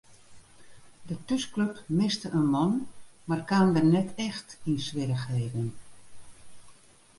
De 1.09 1.17
thúsklup 1.27 1.77
miste 1.97 2.27
in 2.39 2.47
man 2.53 2.71
mar 3.27 3.41
kaam 3.49 3.67
net 3.93 4.09
echt 4.27 4.47
yn 4.69 4.77
swierrichheden. 4.87 5.67